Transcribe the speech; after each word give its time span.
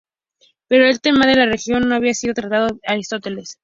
Pero 0.67 0.87
el 0.87 0.99
tema 0.99 1.27
de 1.27 1.35
la 1.35 1.45
religión 1.45 1.87
no 1.87 1.93
había 1.93 2.15
sido 2.15 2.33
tratado 2.33 2.69
por 2.69 2.79
Aristóteles. 2.87 3.59